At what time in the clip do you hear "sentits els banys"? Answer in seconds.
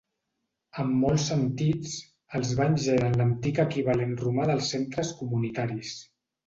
1.31-2.89